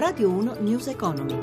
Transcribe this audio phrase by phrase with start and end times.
[0.00, 1.36] Radio 1 News Economy.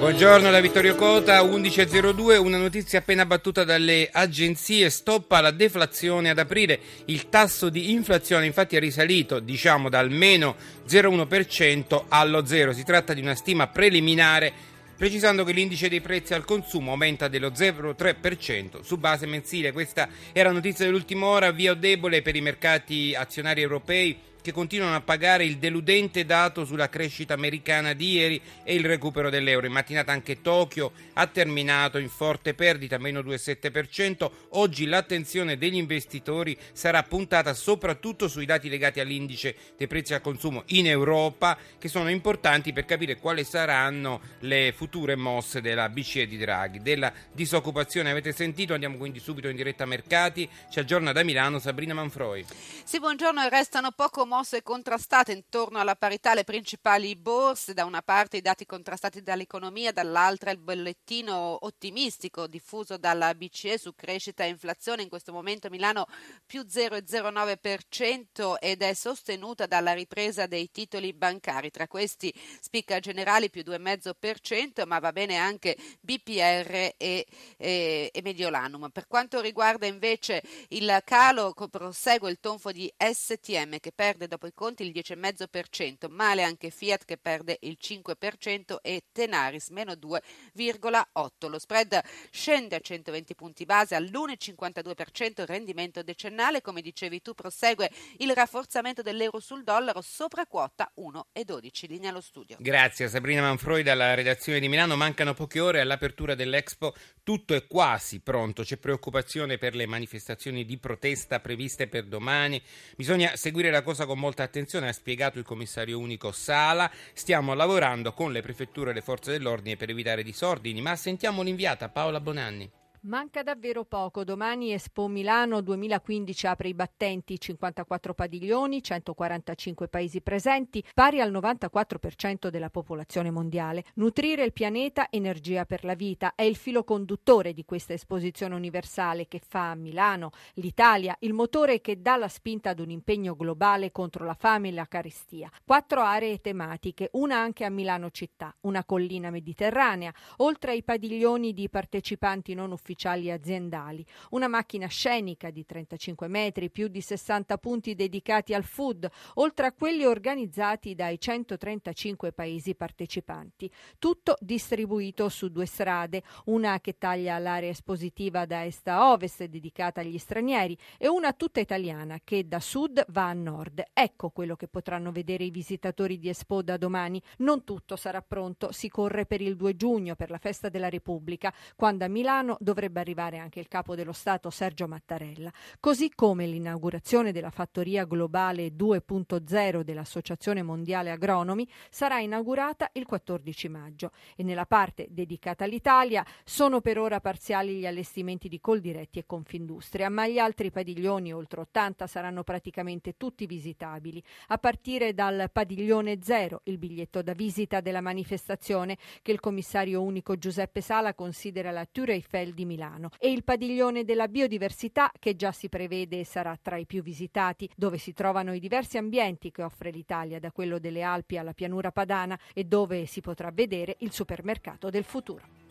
[0.00, 6.38] Buongiorno da Vittorio Cota, 11.02, una notizia appena battuta dalle agenzie, stoppa la deflazione ad
[6.40, 10.56] aprile, il tasso di inflazione infatti è risalito diciamo dal meno
[10.88, 14.52] 0,1% allo 0, si tratta di una stima preliminare
[14.96, 19.70] precisando che l'indice dei prezzi al consumo aumenta dello 0,3% su base mensile.
[19.70, 25.00] Questa era notizia dell'ultima ora, via debole per i mercati azionari europei che continuano a
[25.00, 29.66] pagare il deludente dato sulla crescita americana di ieri e il recupero dell'euro.
[29.66, 34.30] In mattinata anche Tokyo ha terminato in forte perdita, meno 2,7%.
[34.50, 40.62] Oggi l'attenzione degli investitori sarà puntata soprattutto sui dati legati all'indice dei prezzi al consumo
[40.66, 46.38] in Europa, che sono importanti per capire quali saranno le future mosse della BCE di
[46.38, 46.82] Draghi.
[46.82, 50.48] Della disoccupazione avete sentito, andiamo quindi subito in diretta a mercati.
[50.70, 52.46] Ci aggiorna da Milano Sabrina Manfroi.
[52.84, 58.36] Sì, buongiorno, restano poco mosse contrastate intorno alla parità le principali borse, da una parte
[58.36, 65.00] i dati contrastati dall'economia, dall'altra il bollettino ottimistico diffuso dalla BCE su crescita e inflazione,
[65.00, 66.06] in questo momento Milano
[66.44, 73.62] più 0,09% ed è sostenuta dalla ripresa dei titoli bancari, tra questi spicca generali più
[73.62, 77.26] 2,5%, ma va bene anche BPR e,
[77.56, 78.90] e, e Mediolanum.
[78.90, 84.46] Per quanto riguarda invece il calo, prosegue il tonfo di STM che perde perde dopo
[84.46, 91.48] i conti il 10,5%, male anche Fiat che perde il 5% e Tenaris meno 2,8%.
[91.48, 97.90] Lo spread scende a 120 punti base all'1,52% il rendimento decennale, come dicevi tu prosegue
[98.18, 101.88] il rafforzamento dell'euro sul dollaro sopra quota 1,12.
[101.88, 102.56] Linea allo studio.
[102.58, 104.96] Grazie Sabrina Manfroi dalla redazione di Milano.
[104.96, 110.78] Mancano poche ore all'apertura dell'Expo, tutto è quasi pronto, c'è preoccupazione per le manifestazioni di
[110.78, 112.60] protesta previste per domani.
[112.96, 116.90] Bisogna seguire la cosa con con molta attenzione, ha spiegato il commissario unico Sala.
[117.12, 121.90] Stiamo lavorando con le prefetture e le forze dell'ordine per evitare disordini, ma sentiamo l'inviata
[121.90, 122.70] Paola Bonanni.
[123.06, 124.24] Manca davvero poco.
[124.24, 132.48] Domani Expo Milano 2015 apre i battenti, 54 padiglioni, 145 paesi presenti, pari al 94%
[132.48, 133.84] della popolazione mondiale.
[133.94, 139.28] Nutrire il pianeta, energia per la vita, è il filo conduttore di questa esposizione universale
[139.28, 143.92] che fa a Milano, l'Italia, il motore che dà la spinta ad un impegno globale
[143.92, 145.48] contro la fame e la carestia.
[145.64, 151.68] Quattro aree tematiche, una anche a Milano città, una collina mediterranea, oltre ai padiglioni di
[151.68, 157.94] partecipanti non ufficiali ufficiali aziendali, una macchina scenica di 35 metri, più di 60 punti
[157.94, 163.70] dedicati al food, oltre a quelli organizzati dai 135 paesi partecipanti.
[163.98, 170.00] Tutto distribuito su due strade, una che taglia l'area espositiva da est a ovest dedicata
[170.00, 173.82] agli stranieri e una tutta italiana che da sud va a nord.
[173.92, 177.20] Ecco quello che potranno vedere i visitatori di Expo da domani.
[177.38, 181.52] Non tutto sarà pronto, si corre per il 2 giugno per la festa della Repubblica,
[181.74, 186.46] quando a Milano dovrebbe dovrebbe arrivare anche il capo dello Stato Sergio Mattarella, così come
[186.46, 194.10] l'inaugurazione della fattoria globale 2.0 dell'Associazione Mondiale Agronomi sarà inaugurata il 14 maggio.
[194.36, 200.08] E nella parte dedicata all'Italia sono per ora parziali gli allestimenti di Coldiretti e Confindustria,
[200.08, 206.60] ma gli altri padiglioni, oltre 80, saranno praticamente tutti visitabili, a partire dal padiglione 0,
[206.64, 212.10] il biglietto da visita della manifestazione che il commissario unico Giuseppe Sala considera la Tour
[212.10, 216.84] Eiffel di Milano e il padiglione della biodiversità che già si prevede sarà tra i
[216.84, 221.38] più visitati, dove si trovano i diversi ambienti che offre l'Italia, da quello delle Alpi
[221.38, 225.65] alla pianura padana e dove si potrà vedere il supermercato del futuro.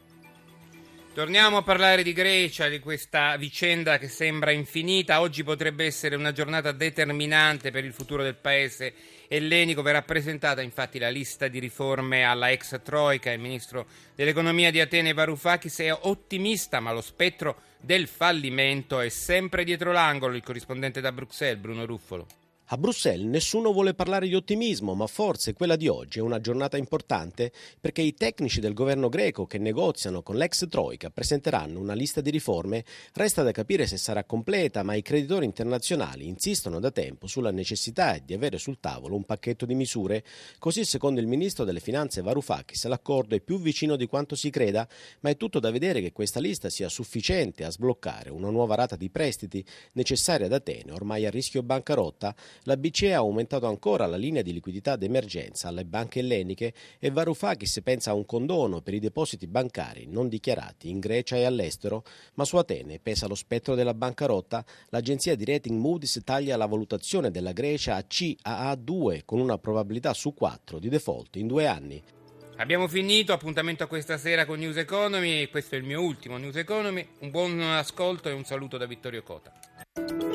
[1.15, 5.21] Torniamo a parlare di Grecia, di questa vicenda che sembra infinita.
[5.21, 8.93] Oggi potrebbe essere una giornata determinante per il futuro del paese
[9.29, 9.81] ellenico.
[9.81, 13.31] Verrà presentata infatti la lista di riforme alla ex Troika.
[13.31, 19.63] Il ministro dell'economia di Atene Varoufakis è ottimista, ma lo spettro del fallimento è sempre
[19.63, 20.35] dietro l'angolo.
[20.35, 22.27] Il corrispondente da Bruxelles, Bruno Ruffolo.
[22.69, 26.77] A Bruxelles nessuno vuole parlare di ottimismo, ma forse quella di oggi è una giornata
[26.77, 32.21] importante perché i tecnici del governo greco che negoziano con l'ex Troika presenteranno una lista
[32.21, 32.83] di riforme.
[33.13, 38.17] Resta da capire se sarà completa, ma i creditori internazionali insistono da tempo sulla necessità
[38.17, 40.23] di avere sul tavolo un pacchetto di misure.
[40.57, 44.87] Così, secondo il ministro delle Finanze Varoufakis, l'accordo è più vicino di quanto si creda,
[45.19, 48.95] ma è tutto da vedere che questa lista sia sufficiente a sbloccare una nuova rata
[48.95, 54.17] di prestiti necessaria ad Atene, ormai a rischio bancarotta La BCE ha aumentato ancora la
[54.17, 58.99] linea di liquidità d'emergenza alle banche elleniche e Varoufakis pensa a un condono per i
[58.99, 62.03] depositi bancari non dichiarati in Grecia e all'estero,
[62.35, 64.65] ma su Atene pesa lo spettro della bancarotta.
[64.89, 70.33] L'agenzia di rating Moody's taglia la valutazione della Grecia a CAA2 con una probabilità su
[70.33, 72.01] 4 di default in due anni.
[72.57, 76.55] Abbiamo finito, appuntamento a questa sera con News Economy, questo è il mio ultimo News
[76.55, 80.34] Economy, un buon ascolto e un saluto da Vittorio Cota.